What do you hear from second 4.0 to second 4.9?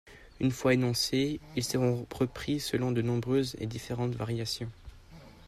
variations.